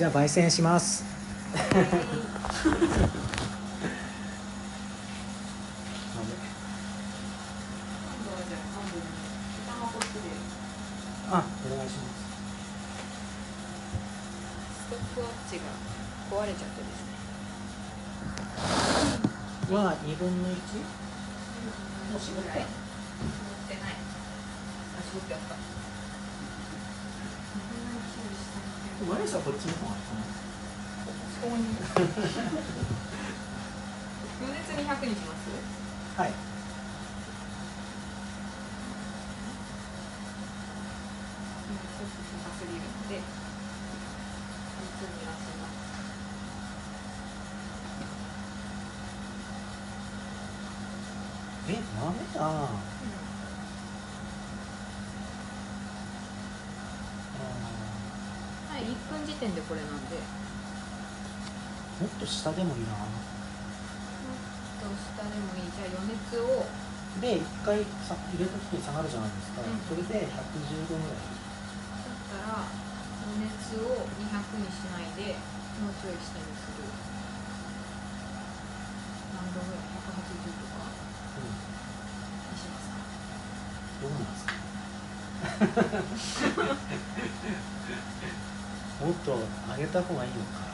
[0.00, 1.04] じゃあ焙煎します。
[11.30, 12.16] あお願いします。
[14.72, 15.64] ストップウォッチが
[16.30, 17.04] 壊れちゃってです
[19.68, 19.76] ね。
[19.76, 20.52] は2分の 1?
[20.54, 20.56] も
[22.16, 22.48] う絞って。
[22.48, 23.92] ない絞ってない。
[23.92, 25.56] あ絞ってあった
[29.08, 29.94] マリさんこっちの方が。
[31.40, 31.64] そこに
[34.40, 35.40] 余熱200にします？
[36.20, 36.30] はい。
[36.30, 43.12] ちょっと高すぎるので
[44.80, 45.70] 熱にらせます。
[51.68, 51.78] えダ
[52.10, 52.44] メだあ
[58.68, 60.20] はい1分時点でこれなんで。
[60.20, 60.20] ー
[62.04, 62.84] もっと下でもいい。
[62.84, 66.68] などうしたでもいいじゃあ余熱を。
[67.20, 69.82] で一回さ入れた時に下がるじゃないですか、うん。
[69.82, 72.70] それで110度ぐらいだったら
[73.34, 73.50] 余熱
[73.82, 75.34] を200にしないで
[75.82, 76.84] もうちょい下にする。
[79.34, 80.86] 何度ぐらい？180とか？
[81.36, 81.50] うん。
[81.50, 83.02] にしますか？
[84.00, 84.54] どうなんですか？
[89.00, 90.70] もっと上げた方がいいのか。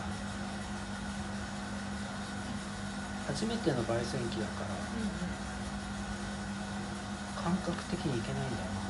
[3.27, 4.71] 初めての焙煎機だから
[7.43, 8.87] 感覚的にいけないんだよな。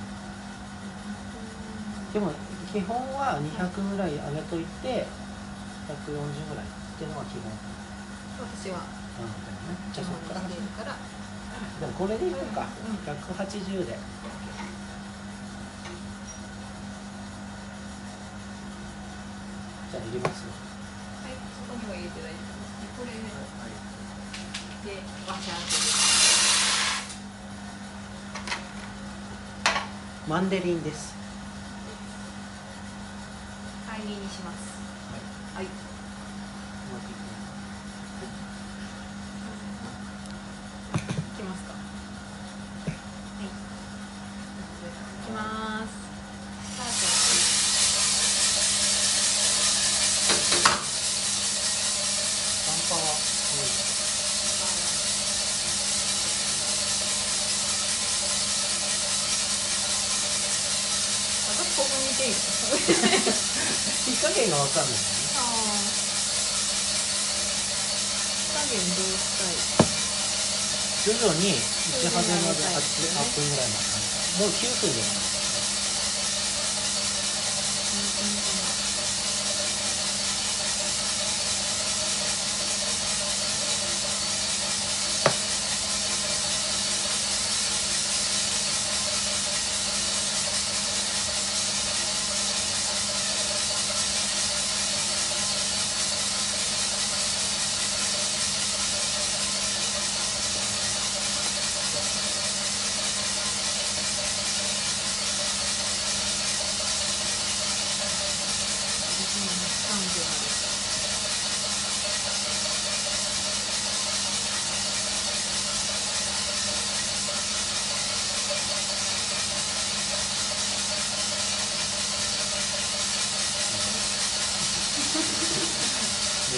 [2.12, 2.33] でも
[2.73, 5.06] 基本は200ぐらい上げといて
[5.89, 7.53] 140ぐらいっていうのが基本。
[8.45, 8.84] 私は。
[9.17, 9.33] なん。
[9.41, 10.69] だよねじゃあそこから始める。
[10.77, 10.97] から。
[11.81, 12.65] でもこれでいこうか。
[12.65, 13.98] うん180で
[20.19, 22.97] じゃあ入れますよはいそこには入れて大丈夫です。
[22.97, 23.12] これ
[24.91, 25.61] でワシャーっ
[30.28, 31.15] マンデリンです
[33.87, 34.56] 灰にします
[35.12, 35.21] はい
[35.56, 35.69] はいい
[41.37, 41.77] きますかは
[43.43, 43.48] いい
[45.27, 45.88] きます
[46.65, 47.87] スタート
[52.66, 53.66] ナンパは多い
[61.48, 62.37] 私ここにいていいの
[64.04, 65.94] 火加減が分かんないんだよねあー
[68.43, 69.56] 火加減どうしたい
[71.06, 72.76] 徐々に1ハゼまで 8,
[73.34, 73.87] 分ぐらいまで
[74.38, 75.37] もう9分です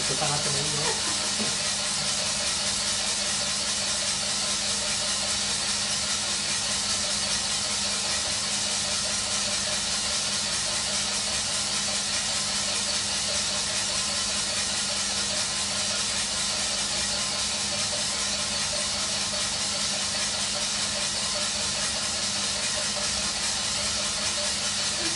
[0.09, 0.69] てかなってもいいよ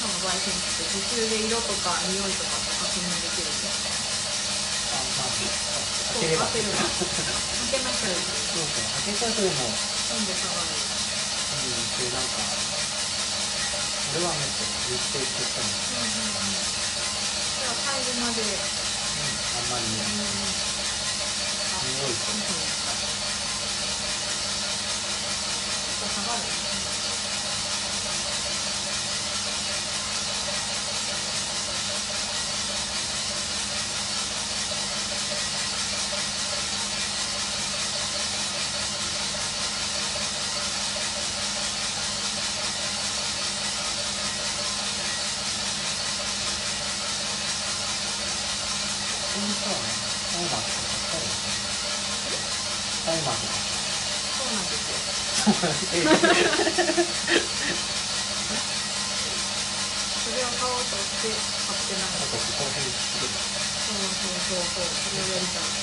[0.03, 3.61] その焙中で色とか匂いとかって確認できるん。
[3.61, 3.81] です
[4.89, 5.03] か
[6.13, 8.15] 開ければ開ければ開けなきゃい
[8.53, 9.55] そうそう開けちゃうとでも
[10.09, 10.69] 温度下がる
[11.53, 11.97] うん。
[11.97, 12.29] でなん。
[12.29, 12.29] か
[14.07, 15.69] 俺はもっと言って言ってたの
[17.59, 18.43] じゃあ入るまで
[19.53, 19.69] あん。
[19.69, 20.05] まりね
[21.83, 22.17] 匂い
[25.99, 26.43] と下がる
[49.31, 49.71] あこにさ
[50.31, 51.37] タイマーとか買ったらいいね
[53.05, 53.65] タイマーとか
[54.29, 54.99] そうなんですよ
[55.31, 55.32] そ
[60.31, 62.39] れを買おうとして買ってなかった
[63.77, 65.75] そうそうそうそうそれをやりたい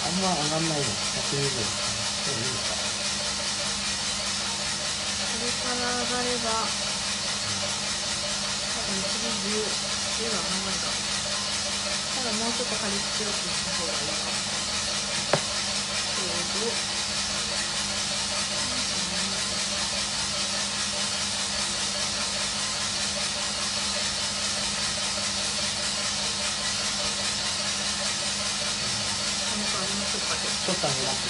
[0.00, 1.78] あんま上がんないの120円
[2.24, 2.84] でもいいのか
[5.30, 6.80] それから上がれば
[8.72, 9.78] 多分次10
[10.16, 11.04] 10はあんまりか
[12.12, 14.44] ただもうちょっと仮強くした方がいいかも
[16.06, 16.84] ちょうど
[29.50, 30.50] 何かありましょうかちょ
[30.80, 31.28] っと上げます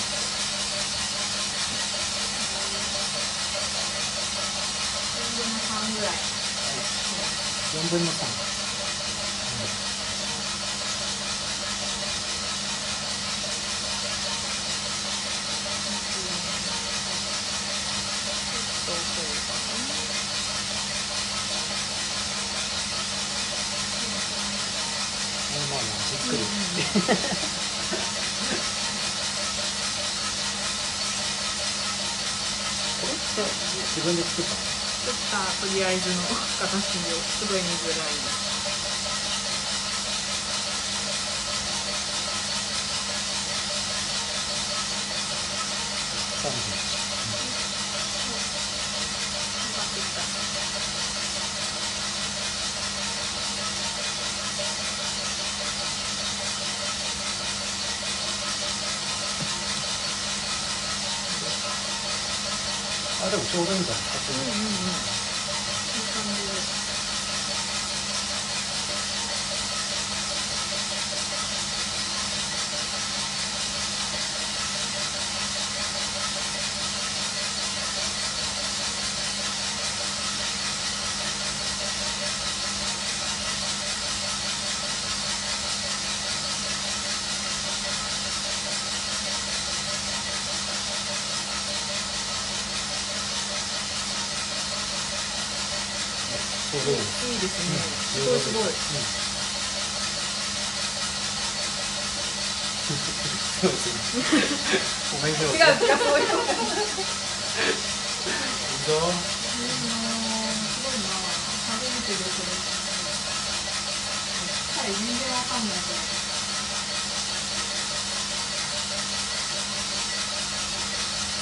[5.19, 6.15] 4分の3ぐらい
[7.75, 8.17] 4分の3
[18.51, 19.81] ちょっとそうかな
[25.69, 26.43] まあまあじっくり、
[33.95, 34.57] 自分で作った
[34.93, 38.33] 作ったとりあえずの形をすごい見づらい。
[46.11, 46.41] です
[48.25, 48.45] 分
[49.63, 50.35] 分かってきた
[63.19, 64.90] あでもちょうどいいんじゃないですか、うんうんうん
[96.71, 96.97] ちょうどい。
[96.97, 97.05] い。
[97.05, 97.39] ですい。
[97.41, 98.41] ですね、すうんごい。
[98.41, 98.75] すごい。
[103.63, 104.11] うですね
[105.09, 105.97] ごめんな違う違うい。
[105.99, 106.25] そうい。
[108.69, 109.59] うのい。
[109.77, 109.81] い。
[109.81, 110.99] なすごい。
[111.01, 112.65] なぁ初めてでこれ
[114.71, 115.83] 彼全然わかんない。
[115.85, 116.09] けど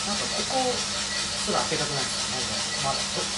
[0.05, 0.91] なんかここ
[1.37, 2.05] すら開けたくない。
[2.05, 3.35] ですかなんかまだと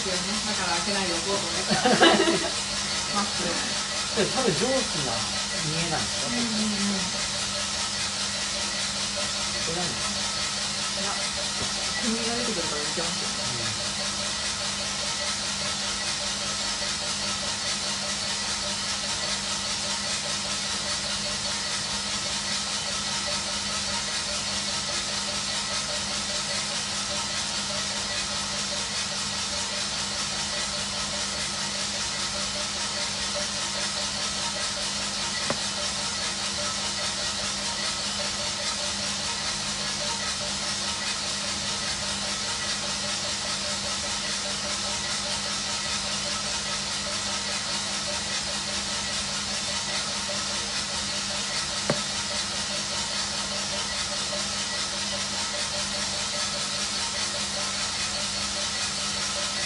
[0.00, 1.76] ですよねだから開けないでおこうと思った
[3.12, 3.52] まっすぐ
[4.16, 5.12] で多分蒸気が
[5.68, 7.04] 見えないんですよ、うんうんうん。
[9.60, 10.16] これなんですか
[11.00, 11.12] いや
[12.00, 13.28] 煙が出てくるから見てますよ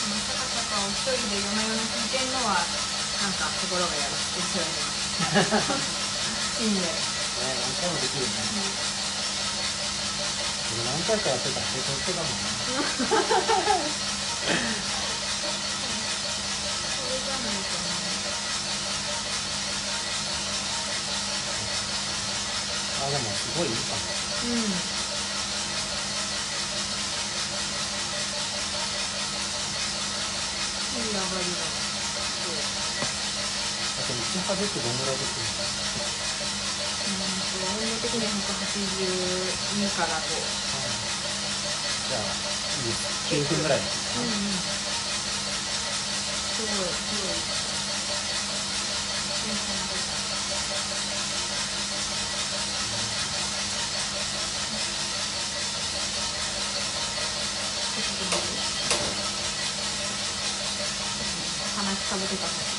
[0.05, 2.69] このシャカシャカを一人で夜な夜な聞いてんのは
[3.23, 4.71] なんか心がやるですよね。
[6.63, 6.87] いいね、ね
[7.59, 8.31] 何回もできるね
[10.71, 12.39] 俺何回かやってたら成功してたもんね。
[23.03, 24.01] あでもすごいいいかも。
[24.07, 24.95] なうん
[30.95, 31.85] いい上がりだ
[34.07, 35.53] そうあと道派手ってどんぐらいできるの
[37.07, 40.55] うんと温度的には182から5
[42.03, 44.27] じゃあいいです9分ぐらいですうんう
[44.59, 44.65] ん
[46.47, 47.51] すごいすごい
[49.43, 50.09] いい感じ
[61.75, 62.39] 話かぶって。
[62.39, 62.74] たね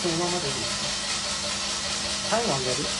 [0.00, 0.96] そのままでいいですか
[2.26, 2.96] タイム上げる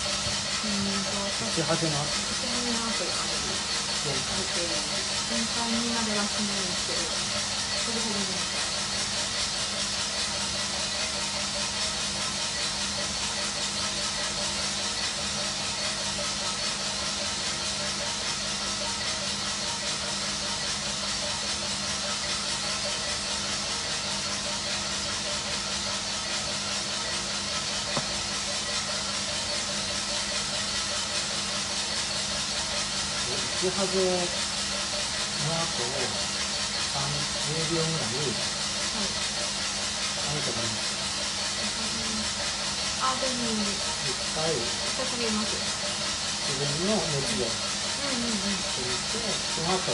[0.62, 1.07] うん。
[1.38, 3.66] と始めます一緒になという感じ
[4.02, 4.95] である程度
[5.26, 6.66] 全体にまではしないん。
[6.66, 7.21] ですけど
[33.61, 34.05] 打ち始め
[35.45, 35.85] の後
[36.90, 38.17] 30秒ぐらい。
[38.17, 39.12] はい。
[40.26, 40.81] 何とかに
[43.02, 43.73] あでも
[44.05, 45.67] 一回一回下げます
[46.47, 49.19] 自分の熱でうんうんうんして
[49.55, 49.93] その後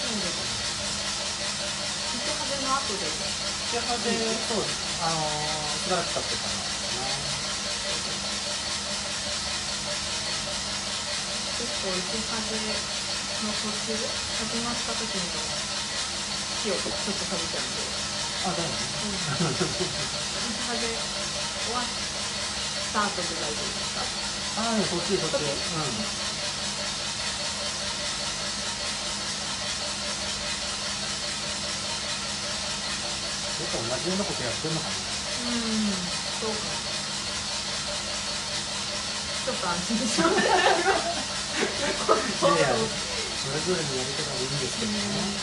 [0.00, 0.44] そうです
[2.14, 3.06] 打ち始めの後で
[3.70, 6.63] ち始めそうあのーしばらく経ってから
[11.84, 12.80] 結構打ち始め
[13.44, 15.52] の途中始まった時の
[16.64, 17.92] 火をちょっと下げちゃうんで
[18.40, 21.84] あだよねうん打ち始め終わっ
[22.90, 23.76] た後で大丈夫。
[23.76, 24.00] ですか
[24.56, 26.08] ああそっちそっちそっちうん
[33.56, 36.10] ちょっと同じようなことやってんのかなうん
[36.40, 36.56] そうか
[39.44, 41.33] ちょっと安心しました
[42.40, 42.88] やいや
[43.34, 44.58] それぞれのやり方でいいん。
[44.58, 45.40] ですけどね、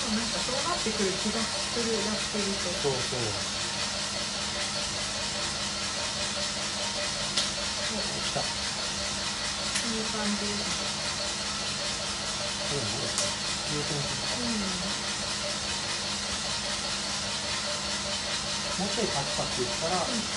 [0.00, 0.30] でもなん。
[0.30, 2.92] かそうなってくる気がするやってると
[7.84, 8.48] そうそう来たこ
[9.74, 10.64] そういう感じで
[12.58, 13.36] すれ何ですか
[13.68, 14.94] 優先するうん。
[18.76, 20.32] もうちょいパチパチ言ったら、ん。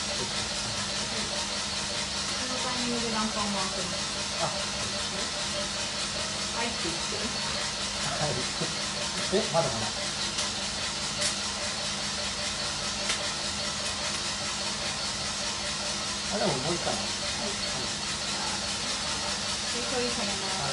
[2.33, 4.14] そのタイミングでランパン回ってます
[4.45, 4.51] は
[6.63, 6.67] い。
[6.67, 7.15] って言って
[8.05, 8.31] はい。
[9.33, 9.87] えまだまだ。
[16.35, 16.93] あでももう一回。
[16.93, 17.05] はい。
[19.75, 20.64] で処理されます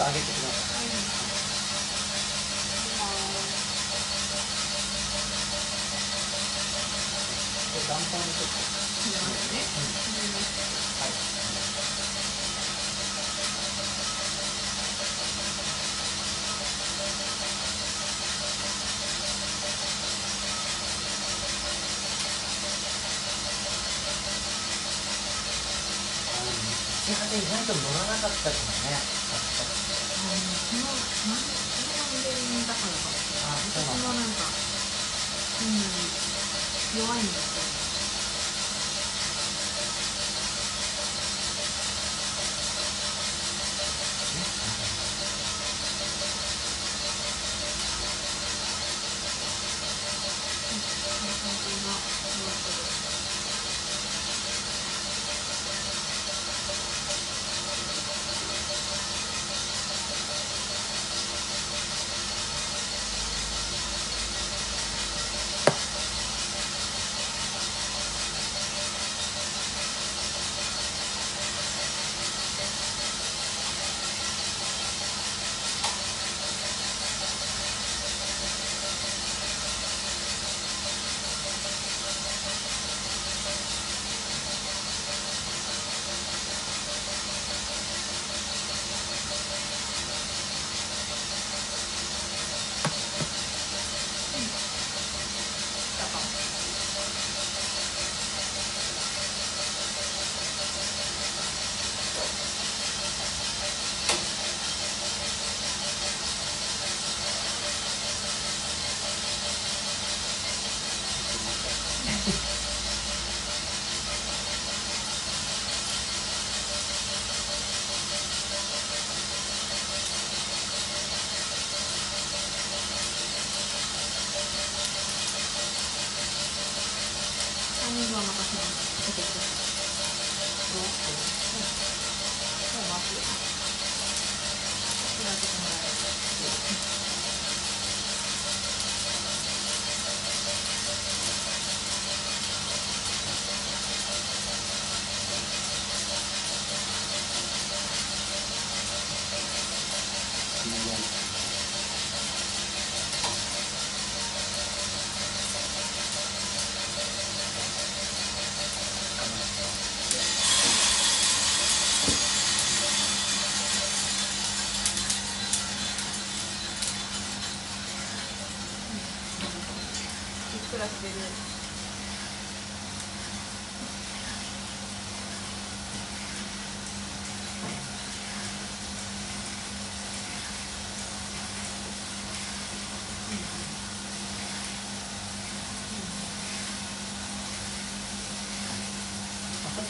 [0.00, 0.88] と上げてください
[7.76, 8.56] で断層にちょっと
[11.04, 11.30] はい
[27.00, 29.20] 地下で意外と乗らなかったですね。
[30.70, 34.44] このなんこのモデルだからかもしれないあそう私なんだもなんか
[37.18, 37.49] う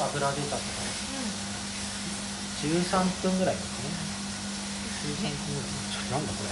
[0.04, 0.66] 油出たとか
[2.62, 3.90] 13分ぐらいですね
[5.04, 6.50] 13分ぐらいちょなんだこれ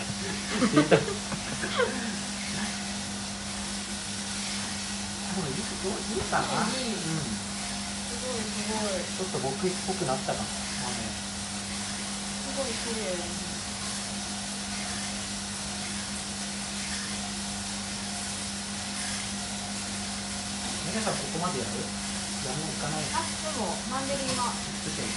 [5.35, 6.81] これいいどういいかな、うん、す
[8.25, 10.95] ごいすごいちょっと僕っぽくなったかも豆
[12.43, 13.05] すごい綺麗
[20.87, 22.08] 皆さんここまでやる？
[22.49, 22.61] あん。
[22.61, 24.52] ないかないあでもマンデリンは。
[24.52, 25.09] 作ってる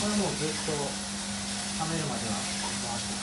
[0.00, 2.32] これもうずっと冷めるまでは
[2.88, 3.14] 回して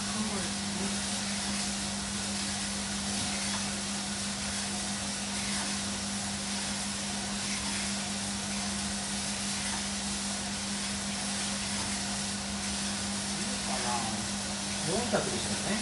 [13.67, 15.81] かな400でしたよね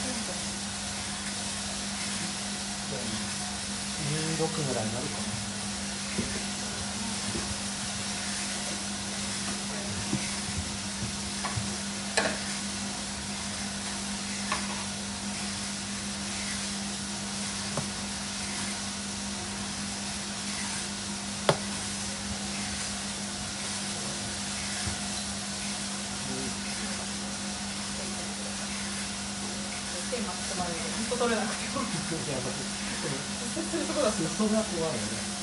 [4.00, 5.25] 26ぐらいになるか。
[31.26, 31.42] まれる
[31.74, 35.36] 本当取れなくてもいや僕それそこだそが怖いよね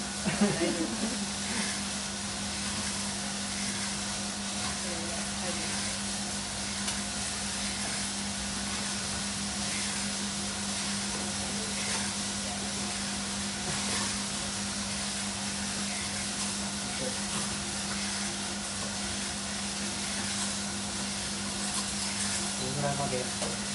[22.59, 23.72] このぐらいまで。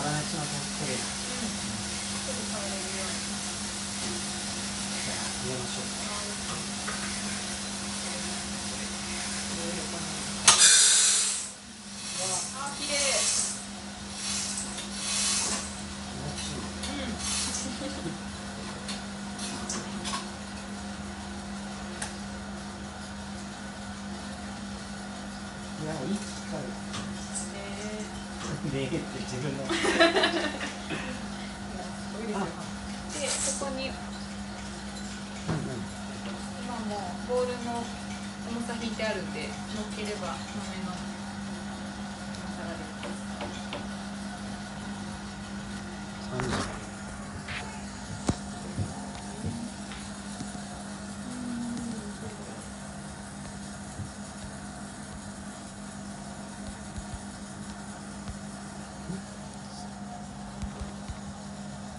[0.00, 0.46] 粗熱が
[0.78, 1.19] 取れるちょ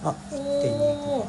[0.04, 1.24] あおー。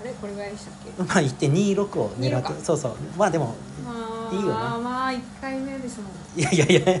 [0.00, 0.12] あれ？
[0.20, 1.02] これぐらいでしたっけ？
[1.02, 2.96] まあ1.26を狙26かってそうそう。
[3.16, 3.54] まあでも
[3.84, 4.52] まあいいよね。
[4.52, 6.82] まあ1回目ですもんいやいやいや。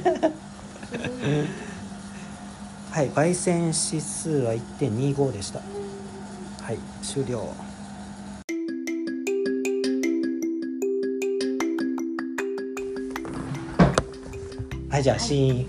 [2.92, 5.58] はい焙煎指数は1.25でした。
[5.58, 7.52] はい終了。
[14.90, 15.66] はいじゃあシーン。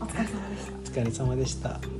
[0.00, 1.78] お疲れ様でした。
[1.78, 1.95] お疲れ様でした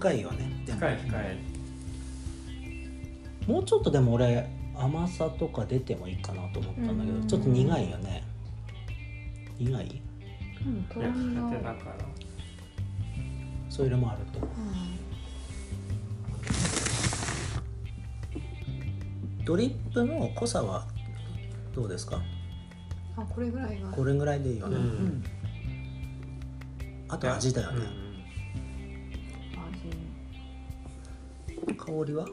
[0.00, 0.50] 深いよね。
[0.66, 1.36] 深い深い。
[3.46, 7.20] もうちょっとでも俺甘さとか出てもいいかなと思ったんだけうん。
[7.20, 8.24] どちょっと苦いよね。
[9.58, 10.00] 苦い？
[10.66, 11.42] うん、とろ焼きみが。
[11.42, 11.96] たてだから。
[13.68, 14.48] そういうのもあると。
[19.44, 20.86] ドリップの濃さは
[21.74, 22.22] どうですか？
[23.16, 23.90] あ、これぐらいが。
[23.90, 25.22] これぐらいでいいよね、うん。
[27.08, 27.86] あと味だよね、
[31.80, 32.24] 香りは？
[32.26, 32.32] 香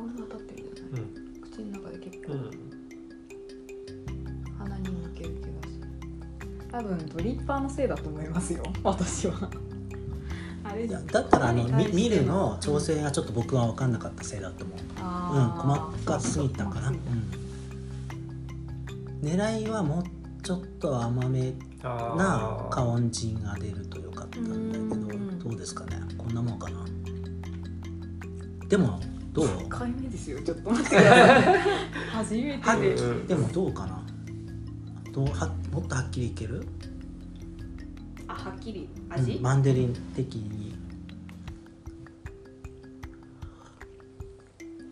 [0.00, 1.02] りが立ってるじゃない。
[1.02, 1.40] うん。
[1.40, 2.32] 口の中で結構。
[2.32, 2.50] うん。
[4.58, 6.70] 鼻に抜ける気がする。
[6.72, 8.62] 多分ドリッパーのせいだと思いますよ。
[8.82, 9.50] 私は。
[10.64, 14.78] 味れいやだったらあのみに対して見るの調整がちょっと僕は分かんなかったせいだと思う。
[14.78, 14.82] うん
[15.50, 16.98] 細かすぎたかな、うん、
[19.22, 20.04] 狙いはもう
[20.42, 25.38] ちょっと甘めな加音陣が出るとよかったんだけどうん。
[25.38, 26.00] どうですかね？
[26.18, 26.84] こんなもんかな
[28.68, 29.00] でも
[29.32, 30.40] どう？1回目ですよ。
[30.42, 31.58] ちょっと待ってください
[32.10, 33.26] 初めはてでうん。
[33.26, 34.02] でもどうかな？
[35.12, 35.26] どう？
[35.26, 36.66] はもっとはっきりいける？
[38.28, 38.88] あはっきり。
[39.10, 40.74] 味、うんマンデリン的に。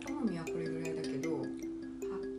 [0.07, 1.43] 好みはこれぐらいだけどはっ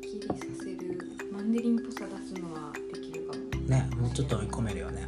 [0.01, 0.99] きりさせる
[1.33, 3.61] マンデリンっぽさ出すのはできるかも。
[3.69, 5.07] ねもうちょっと追い込めるよね。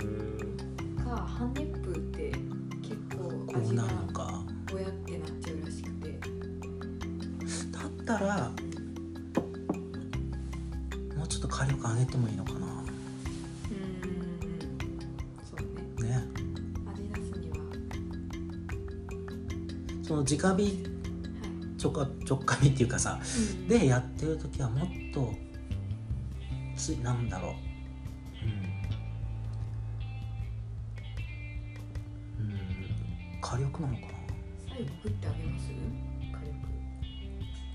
[0.00, 0.96] うん。
[1.02, 1.64] かハンネ
[20.40, 20.62] 直火。
[20.62, 20.72] はい
[21.80, 23.18] ちょかちょっかみっていうかさ。
[23.18, 23.22] う
[23.62, 23.66] ん。
[23.66, 25.32] でやってる時はもっと
[26.76, 27.52] つなんだろう。
[32.38, 32.52] うん、うん、
[33.40, 34.08] 火力なのかな。
[34.68, 35.70] 最後食ってあげます？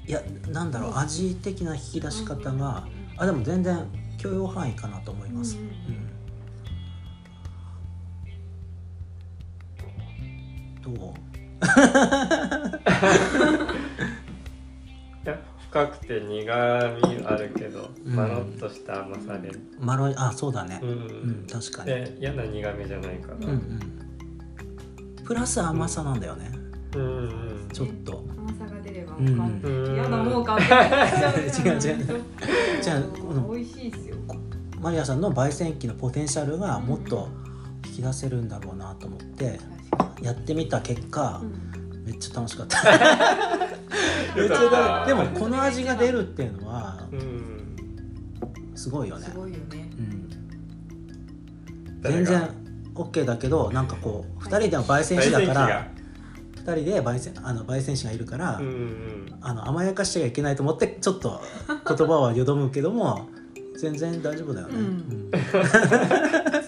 [0.08, 0.98] いやなんだろう。
[0.98, 3.88] 味的な引き出し方があでも全然
[4.20, 5.66] 許容範囲かなと思います、うんう
[10.92, 10.94] ん。
[10.94, 11.14] うん、どう？
[15.26, 16.48] いや深くて苦み
[17.26, 18.16] あるけど、うん。
[18.16, 20.80] まろっとした甘さで、まろいあそうだね。
[20.82, 20.90] うん。
[20.90, 23.80] うん、確かに、で嫌な苦みじゃないから、うんうん。
[25.26, 26.52] プラス甘さなんだよね、
[26.96, 27.06] うんう
[27.66, 28.24] んちょっと。
[28.38, 29.86] 甘さが出ればうん完うん。
[29.86, 32.22] 璧嫌なもう完璧になっちゃ う違う違う。
[32.82, 34.16] じゃあこの美味しいですよ。
[34.82, 37.28] マリアさんの焙煎機のポテンシャルがもっと
[37.88, 39.60] 引き出せるんだろうなと思って
[40.22, 42.06] やってみた結果、にうん。
[42.06, 42.84] めっちゃ楽しかった。
[44.36, 47.66] めっちゃ楽でもこの味が出るっていうのはうん。
[48.76, 49.26] すごいよね。
[49.26, 49.90] すごいよね。
[49.98, 50.02] う
[52.10, 52.50] ん、全然
[52.94, 55.88] OK だけどなんかこう2人では焙煎士だから
[56.58, 59.26] 2人で焙煎あの焙煎士がいるから、うんうん。
[59.42, 61.42] あの甘やかしちゃいけないと思ってちょっと
[61.88, 63.30] 言葉はよどむけども
[63.78, 64.84] 全然大丈夫だよね、うん。
[64.84, 66.65] うん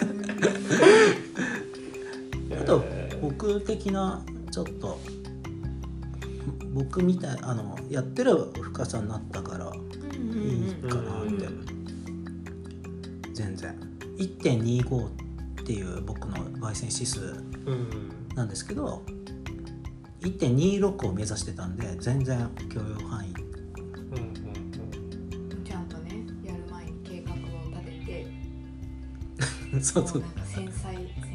[3.48, 5.00] 僕的なちょっと
[6.74, 11.48] 僕みたいあのやってる深さになったからいいかなって、
[13.34, 13.80] 全然。
[14.18, 15.10] 1.25っ
[15.64, 17.22] ていう僕の焙煎指数
[17.66, 18.12] うん。
[18.36, 19.02] なんですけど
[20.22, 23.34] 1.26を目指してたんで全然許容範囲。
[25.64, 27.38] ちゃんとねやる前に計画を
[27.70, 28.26] 立て
[29.72, 29.80] て。
[29.82, 30.24] そうそう。
[30.46, 31.27] 繊細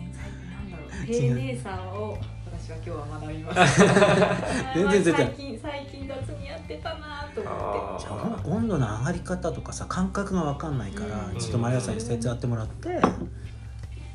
[1.18, 5.14] 丁寧さを私は今日は学びました 全然全然。
[5.14, 11.38] 最近最近雑にやってたなと思あじゃあ温度の上がり方とかさ感覚が分かんないから、うん。
[11.38, 13.01] ちょっとマリアさんに説やってもらって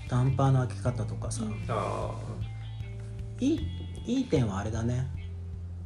[0.08, 2.12] ダンパーの開け方とかさ、って、あ
[3.40, 3.60] いい
[4.06, 5.08] いい点はあれだね。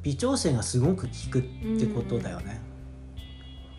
[0.03, 1.41] 微調整がすごく効くっ
[1.79, 2.59] てことだよね、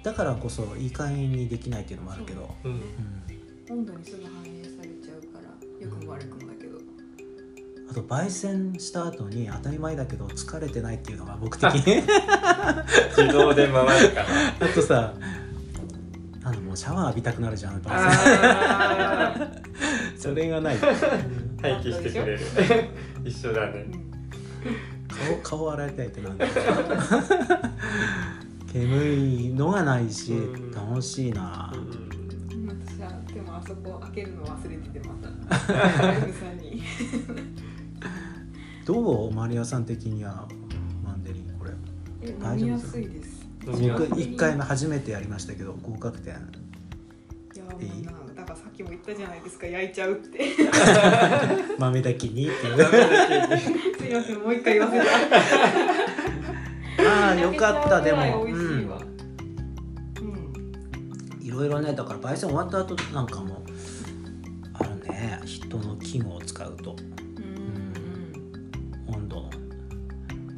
[0.02, 2.72] だからこそいい加減にできないっていうのもあるけど、ーうん。
[2.74, 2.82] うん。
[3.70, 5.48] 温度にすぐ反映されちゃうから
[5.80, 6.51] 良くも悪くもだけど
[7.90, 11.74] あと焙煎した後に当たり前だけど疲れてないっていうのが僕的。
[11.74, 12.02] に
[13.16, 14.26] 自動で回るから。
[14.60, 15.12] あとさ
[16.44, 19.34] あのもうシャワー浴びたくなるじゃん焙煎あ
[20.18, 20.76] それがない。
[20.76, 22.40] ー待機してくれる。
[23.24, 23.86] 一緒だね。
[25.42, 26.46] 顔顔洗いたいってなんだ。
[26.46, 26.56] ろ う
[28.72, 30.70] 煙いのがないしうん。
[30.72, 31.72] 楽しいな。
[31.74, 32.68] うん。
[32.68, 35.72] 私はでもあそこ開けるの忘れててまた。
[36.02, 36.82] ライブさんに
[38.84, 39.32] どう？
[39.32, 40.46] マリアさん的には
[41.04, 41.72] マンデリンこれ。
[42.22, 43.42] え大丈夫飲みやすいです。
[43.64, 46.34] 僕1回目初めてやりましたけど合格点。
[46.34, 46.36] い
[47.58, 47.80] やもう
[48.34, 49.66] なだからさっきも言ったじゃないですか。
[49.66, 50.40] 焼いちゃうって。
[51.78, 52.76] 豆だけにっていう。
[53.98, 55.04] すいませんもう一回言わせた。
[57.28, 58.44] ああ よかったでも。
[58.44, 58.90] うん。
[61.40, 63.62] いろいろねだから焙煎終わった後なんかも
[64.74, 65.40] あるね。
[65.44, 66.96] 人の器具を使うと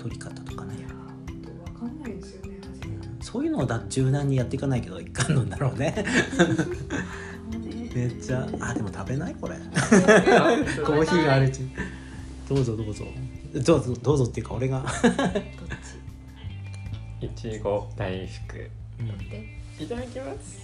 [0.04, 0.76] 取り方とかね。
[0.76, 6.04] いや本当わかんないですよね味うんそういうのをだ柔軟にやっていかないけどいかんのだろうね。
[7.94, 9.56] めっちゃあでも食べないこれ。
[9.56, 11.60] コーヒーがあるうち
[12.46, 13.06] どうぞどうぞ。
[13.54, 14.84] どうぞどうぞっていうか俺が、
[17.22, 18.70] いちご大福。
[19.00, 19.18] うん。
[19.30, 20.58] でいただきます。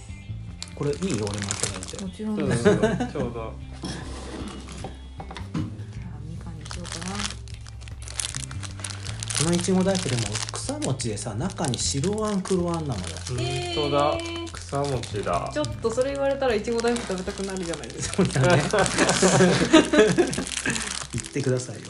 [0.75, 1.17] これいい？
[1.17, 2.03] よ俺もいただいて。
[2.03, 3.53] もちろんちょうど
[9.43, 13.37] のいちご大福でも草餅でさ中に白あん黒あんなのよ本
[13.75, 14.17] 当だ。
[14.53, 15.49] 草餅だ。
[15.53, 18.15] ちょっとそれ言われたらいちご大福食べたくなるじゃないですか。
[18.17, 18.63] そうだね。
[21.13, 21.81] 言 ってくださいよ。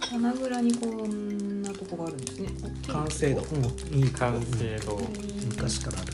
[0.00, 2.48] 花蔵にこんなとこがあるんですね。
[2.88, 3.42] 完成度。
[3.52, 5.00] うんいい完成度
[5.46, 6.12] 昔からある。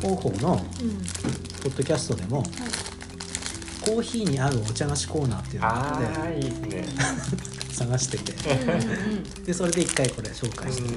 [0.00, 0.90] 広報のうん。
[1.62, 2.42] ポッドキャストでも
[3.84, 6.68] コーヒーに合うお茶菓子コーナーっていうのがあいいですね。
[6.68, 6.84] て
[7.74, 8.32] 探してて。
[9.44, 10.88] でそれで一回これ紹介して。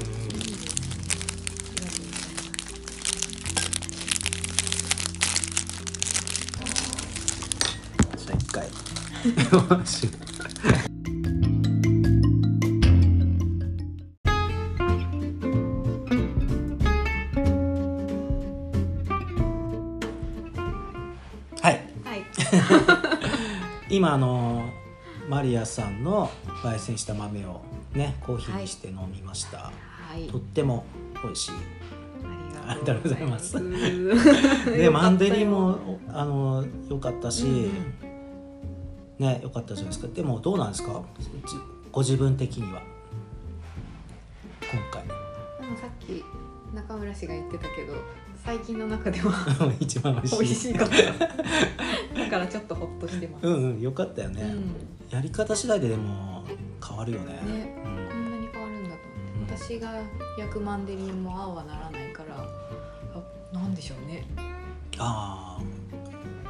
[8.18, 8.70] じゃあ一回
[24.06, 24.70] 今あの
[25.28, 26.30] マリアさんの
[26.62, 27.62] 焙煎した豆を
[27.96, 29.72] ねコーヒーにして飲みました、は
[30.16, 30.28] い。
[30.28, 30.86] とっても
[31.24, 31.52] 美味しい。
[32.68, 33.58] ありがとうございます。
[33.58, 33.62] あ
[34.70, 39.26] でマンデリンもあの良かったし、うん。
[39.26, 40.08] ね良かったじゃないですか。
[40.14, 41.02] でもどうなんですか？
[41.20, 41.30] じ
[41.92, 42.84] ご自分的には。
[44.72, 45.02] 今回。
[45.08, 45.10] で
[45.68, 46.24] もさっき
[46.76, 47.94] 中村氏が言ってたけど
[48.46, 49.34] 最近の中では
[49.82, 50.38] 一番美味しい。
[50.38, 50.86] 美味しいか
[52.36, 54.76] からちょっとホッとしてます、うんうん良かったよね、うん。
[55.10, 56.44] やり方次第ででも
[56.86, 57.34] 変わるよね。
[57.34, 58.96] ねこんなに変わるんだと。
[59.36, 59.94] 思って、私が
[60.38, 64.26] 焼くマンデリンもああはならないからあなんでしょうね。
[64.38, 64.44] うん、
[65.00, 65.60] あ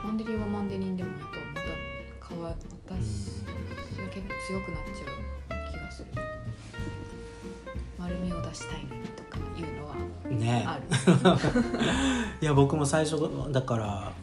[0.04, 1.34] マンデリンはマンデリンでもやっぱま
[2.26, 2.56] た変わ
[2.88, 6.08] 私は結構強くなっちゃう気がする。
[8.00, 9.96] 丸みを出したいのにとかいうのは
[10.26, 10.64] あね。
[10.68, 10.80] あ
[11.54, 11.64] る
[12.42, 13.18] いや僕も最初
[13.52, 14.14] だから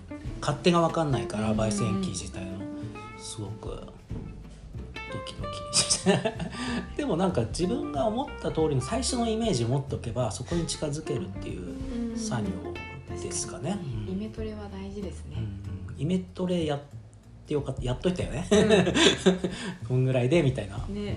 [0.42, 1.60] 勝手が分かんないからうん。
[1.60, 2.50] 焙煎機自体の。
[3.16, 5.78] すごくドキドキ。
[5.78, 6.18] し て
[6.96, 12.50] でもなんか自分が思った通りの最初のイメージを持っておけばそこに近づけるっていう作業
[13.22, 13.78] ですかね。
[14.08, 15.42] イメトレは大事ですね、うん
[15.94, 16.00] うん。
[16.00, 16.80] イメトレやっ
[17.46, 17.82] てよかった。
[17.82, 18.46] やっといたよね。
[18.50, 20.94] う こんぐらいでみたいな、ん。
[20.94, 21.16] ね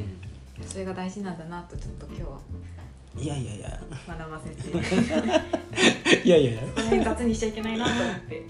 [0.65, 2.39] それが大事なんだなとちょっと今日は。
[3.17, 3.81] いやいやいや。
[4.07, 4.69] 学ばせて。
[6.27, 7.03] いやいやいや。
[7.03, 8.45] 雑にしちゃいけないなと思って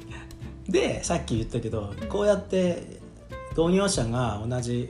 [0.67, 2.99] でさっき言ったけどこうやって
[3.56, 4.89] 同業者が同じ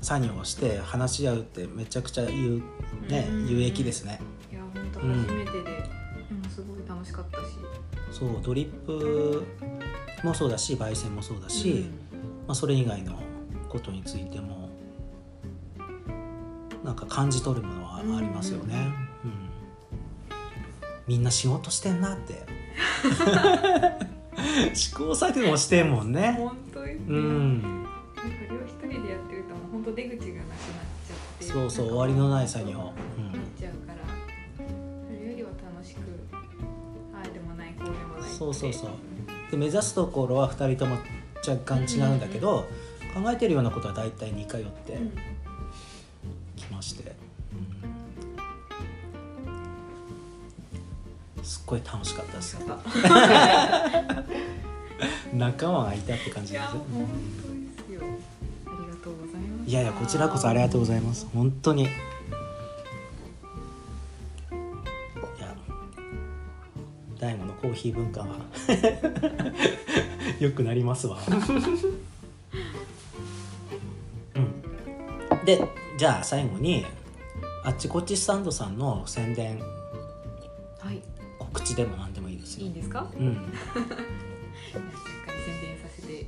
[0.00, 2.62] 作業をして話し合うってめちゃくちゃ有,、
[3.08, 3.48] ねうん。
[3.48, 4.18] 有益ですね。
[4.50, 5.90] いや本当初めてで、
[6.30, 7.44] うんすごい楽しかったし。
[8.10, 9.46] そうドリップ
[10.24, 11.88] もそうだし焙煎もそうだし、
[12.46, 13.20] まあ、それ以外の
[13.68, 14.68] ことについても
[16.82, 18.92] なんか感じ取るものはありますよね、
[19.24, 19.32] うん。
[21.06, 22.44] みんな仕事してんなって
[24.74, 26.34] 試行錯誤してんもんうんね。
[26.38, 27.62] 本当ですね、うん。
[27.62, 27.90] なんか
[28.50, 30.38] 両一人でやってるともう本当出口がなくなっ
[31.06, 31.44] ちゃって。
[31.44, 32.86] そうそう終わりのない作業、なっ
[33.58, 33.98] ちゃうから、
[34.56, 35.98] それよりは楽しく
[37.14, 38.90] ああでもないこうでもないそうそうそう。
[39.50, 40.98] で目指すところは2人とも
[41.46, 42.66] 若干違うんだけど、
[43.14, 44.94] 考えてるようなことは大体似通って。
[44.94, 45.12] うん
[51.70, 52.58] ごい楽しかったです。
[55.32, 56.62] 仲間がいたって感いじです。
[56.62, 56.98] や本当で
[57.86, 58.00] すよ。
[58.66, 59.70] ありがとうございます。
[59.70, 61.28] いやいやこちらこそありがとうございます。
[61.32, 61.84] 本当に。
[61.84, 61.90] いや
[67.20, 68.26] 大悟のコーヒー文化は
[70.40, 71.18] よくなりますわ。
[74.34, 75.44] うん。
[75.44, 76.84] でじゃあ最後に
[77.64, 79.62] あっちこっちスタンドさんの宣伝
[81.52, 82.64] はい告知でも何でもいいですよ。
[82.64, 83.10] いいんですか？
[83.18, 83.34] うん。
[83.34, 83.42] しっか
[83.82, 86.26] り宣伝させて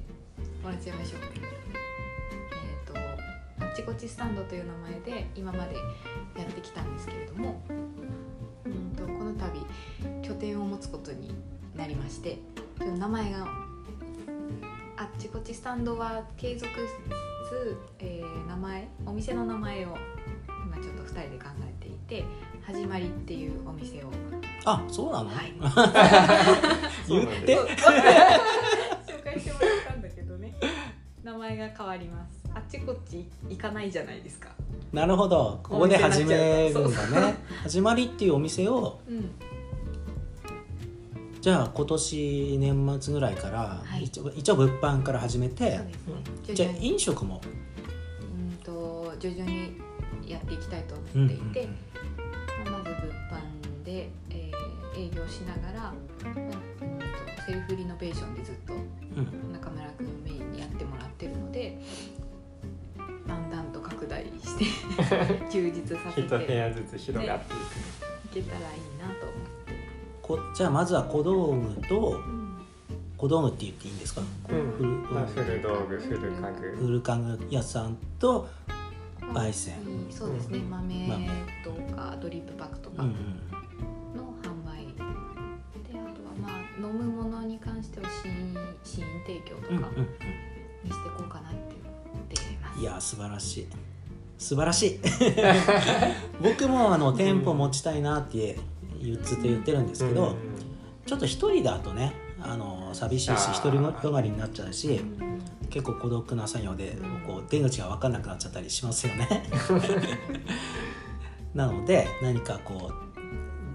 [0.62, 1.20] もらっちゃいましょう。
[1.22, 2.92] えっ、
[3.58, 5.74] とあっちこっちスタンドという名前で今まで
[6.36, 7.62] やってきたんですけれども
[8.66, 9.60] うんとこの度
[10.22, 11.34] 拠点を持つことに
[11.76, 12.38] なりまして
[12.80, 13.46] 名前が
[14.96, 16.78] あっちこっちスタンドは継続し
[17.48, 19.96] つつ、えー名前お店の名前を
[20.66, 22.24] 今ちょっと2人で考えていて
[22.66, 24.10] 「始まり」っていうお店を
[24.64, 25.52] あそうなの、はい。
[27.08, 27.58] 言って。
[27.58, 30.54] 紹介してもらったんだけどね。
[31.24, 32.40] 名前が変わります。
[32.54, 34.50] あっちこっち行かないじゃないですか。
[34.92, 35.60] なるほど。
[35.62, 37.36] ここで始めるんだね。
[37.62, 39.30] 始まりっていうお店をうん。
[41.40, 44.04] じゃあ今年年末ぐらいから、はい。
[44.04, 45.90] 一応一応物販から始めてね。
[46.44, 47.40] 徐じゃあ飲食も？
[48.20, 49.76] うんと徐々に
[50.24, 52.21] やっていきたいとうん思っていて、まあまず物販で、えー
[54.96, 55.92] 営業しながら、
[56.24, 56.56] うんと、
[57.46, 58.74] セルフリノベーションでずっと
[59.52, 61.78] 中村君メインにやってもらってるので、
[63.26, 64.64] だんだんと拡大して
[65.50, 67.54] 充実させて一部屋ずつ広がって
[68.38, 69.72] い、けたらいいなと思って。
[70.22, 72.20] こじゃあまずは小道具と、
[73.16, 74.70] 小道具って言っていいんですか、うん、
[75.26, 76.76] フル道具フル家具。
[76.76, 78.48] フル家具屋さんと
[79.20, 79.74] 焙煎。
[80.10, 81.08] そうですね、豆
[81.64, 83.16] とかドリップパックとか、うんうん、
[88.84, 91.76] 試飲試飲提供とかしていこうかなって
[92.12, 93.66] 思っています、いや素晴らしい。
[94.38, 95.00] 素晴らしい。
[96.42, 98.58] 僕もあの店舗持ちたいなって
[99.00, 100.36] 言ずっと言ってるんですけど、うん。
[101.06, 103.52] ちょっと一人だとねあの寂しいしあー。
[103.52, 105.32] 一人よがりになっちゃうしうん
[105.72, 109.48] 結構孤独な作業でこう出口が分かんなくなっちゃったりしますよね。
[111.54, 113.12] なので何かこう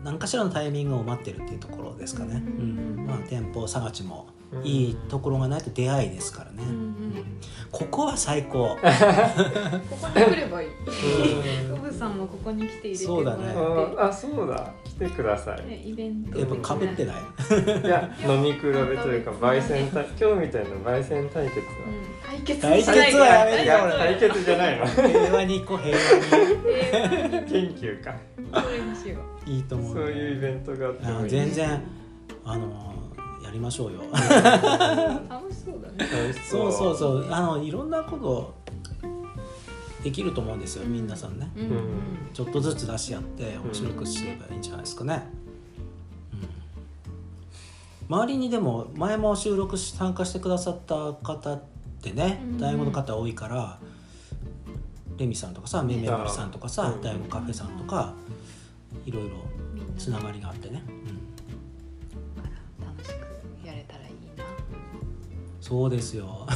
[0.04, 3.06] 何かしらのタイミングを待ってるっていうところですかね、うん。
[3.08, 4.28] まあ、店舗探しも
[4.64, 7.26] いいところがないと出会いですからね、うんうん。
[7.72, 8.78] ここは最高。
[9.90, 10.70] ここに来ればいい。
[11.98, 13.44] さんもここに来て入れてもらって。
[13.44, 13.96] そうだね。
[13.98, 14.74] ああそうだ。
[14.86, 15.66] 来てください。
[15.66, 17.16] ねイベントやっぱかぶってない。
[17.16, 22.38] いや飲み比べというか焙煎対今日みたいな焙煎対決は、うん。
[22.38, 24.86] 対決対決しないではやめていや対決じゃないの。
[24.86, 26.04] 平和に行こう平和
[26.68, 28.16] え研究か。
[28.52, 29.50] ーそれにしよう。
[29.50, 31.82] にいいと思うそういうイベントがあってもあいい全然
[32.44, 32.94] あの
[33.48, 34.02] やりましょうよ。
[34.12, 36.34] 楽しそうだね。
[36.34, 37.28] そうそうそう。
[37.32, 38.54] あのいろんなこと
[40.04, 41.72] できると思うんですよ皆さんねうんうん。
[42.34, 45.24] ちょっとずつ出し合って面白くすればいいんじゃないですかね、
[48.10, 48.16] うん。
[48.16, 51.62] 周りにでも前も収録し参加してくださった方っ
[52.02, 52.58] てねうん。
[52.58, 53.80] 大悟の方多いから
[55.18, 57.02] レミさんとかさめめまるさんとかさうん。
[57.02, 58.14] 大悟カフェさんとか
[59.06, 59.30] いろいろ
[59.74, 60.84] みんなつながりがあってね、
[65.68, 66.48] そうですよ。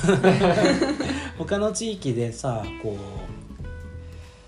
[1.37, 2.95] 他の地域でさこ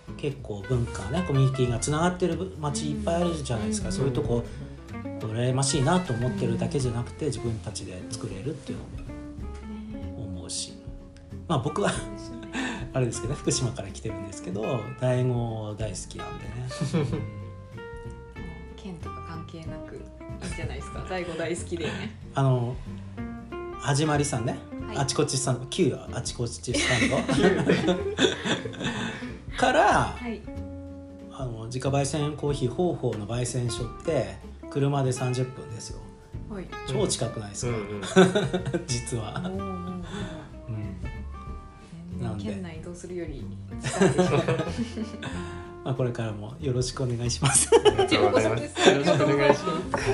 [0.09, 4.45] う結構文化ねコミュニティがつながってる町いっぱいあるじゃないですか、うんそういうとこ
[5.19, 10.73] 羨ましいなと思ってるだけじゃなくて自分たちで作れるっていうのも思うし。
[11.47, 11.91] まあ僕は
[12.93, 14.61] あれですけどね福島から来てるんですけど
[15.01, 16.51] 大悟大好きなんでね。
[18.77, 19.99] 県とか関係なくい
[20.47, 21.05] いんじゃないですか。
[21.09, 22.15] 大悟大好きでね。
[22.33, 22.77] あの
[23.83, 24.97] 始まりさんね、はい。
[24.99, 27.17] あちこちスタンド旧あちこちスタンド。
[29.57, 30.39] からはい。
[31.33, 34.37] あの自家焙煎コーヒー方法の焙煎所って
[34.69, 35.99] 車で30分ですよ。
[36.49, 36.67] はい。
[36.87, 38.23] 超近くないですうんか、う
[38.77, 38.83] ん。
[38.87, 40.01] 実は、なん
[42.37, 42.43] で。
[42.45, 43.45] 然県内移動するより
[43.81, 44.37] 近いでしょ
[45.83, 47.69] まあ、これからもよろしくお願いします。
[47.85, 48.63] ありがとうございます。
[48.89, 49.59] よろしくお願いし
[49.91, 50.05] ます。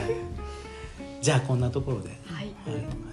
[1.22, 2.74] じゃあこんなところで、はいはい。
[2.74, 3.09] はい